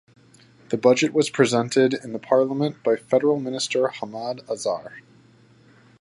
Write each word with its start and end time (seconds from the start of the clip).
The 0.69 0.79
budget 0.79 1.13
was 1.13 1.29
presented 1.29 1.93
in 1.93 2.11
the 2.11 2.17
Parliament 2.17 2.81
by 2.83 2.95
the 2.95 3.01
Federal 3.01 3.39
Minister 3.39 3.87
Hammad 3.89 4.41
Azhar. 4.49 4.99